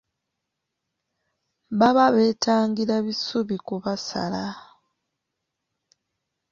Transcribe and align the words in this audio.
Baba 1.79 2.05
beetangira 2.15 2.95
bisubi 3.05 3.55
kubasala. 3.65 4.43